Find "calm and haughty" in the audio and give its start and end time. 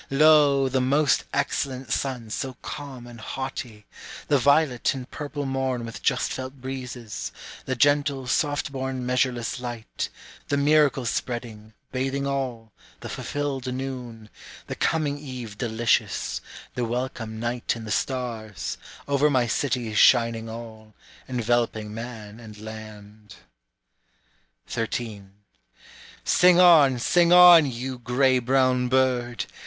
2.63-3.85